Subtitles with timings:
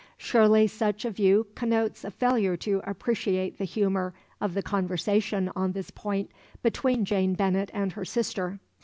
[0.17, 5.73] Surely such a view connotes a failure to appreciate the humour of the conversation on
[5.73, 6.31] this point
[6.63, 8.57] between Jane Bennet and her sister.